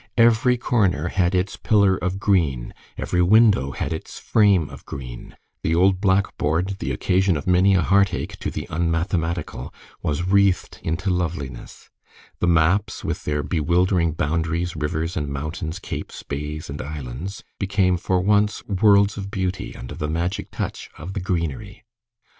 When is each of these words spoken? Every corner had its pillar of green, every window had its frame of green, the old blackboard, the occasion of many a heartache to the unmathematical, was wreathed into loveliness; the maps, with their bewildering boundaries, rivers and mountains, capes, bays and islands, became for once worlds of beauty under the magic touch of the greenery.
Every 0.17 0.57
corner 0.57 1.09
had 1.09 1.35
its 1.35 1.57
pillar 1.57 1.95
of 1.95 2.17
green, 2.17 2.73
every 2.97 3.21
window 3.21 3.69
had 3.69 3.93
its 3.93 4.17
frame 4.17 4.67
of 4.67 4.83
green, 4.83 5.37
the 5.61 5.75
old 5.75 6.01
blackboard, 6.01 6.77
the 6.79 6.91
occasion 6.91 7.37
of 7.37 7.45
many 7.45 7.75
a 7.75 7.83
heartache 7.83 8.37
to 8.39 8.49
the 8.49 8.65
unmathematical, 8.71 9.71
was 10.01 10.23
wreathed 10.23 10.79
into 10.81 11.11
loveliness; 11.11 11.91
the 12.39 12.47
maps, 12.47 13.03
with 13.03 13.25
their 13.25 13.43
bewildering 13.43 14.13
boundaries, 14.13 14.75
rivers 14.75 15.15
and 15.15 15.27
mountains, 15.27 15.77
capes, 15.77 16.23
bays 16.23 16.67
and 16.67 16.81
islands, 16.81 17.43
became 17.59 17.95
for 17.95 18.21
once 18.21 18.65
worlds 18.65 19.17
of 19.17 19.29
beauty 19.29 19.75
under 19.75 19.93
the 19.93 20.09
magic 20.09 20.49
touch 20.49 20.89
of 20.97 21.13
the 21.13 21.19
greenery. 21.19 21.83